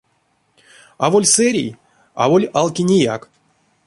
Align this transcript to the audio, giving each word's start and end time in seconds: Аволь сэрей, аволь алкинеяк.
Аволь 1.05 1.29
сэрей, 1.33 1.69
аволь 2.23 2.47
алкинеяк. 2.59 3.23